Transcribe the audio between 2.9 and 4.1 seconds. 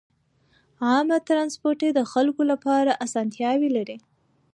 اسانتیاوې لري.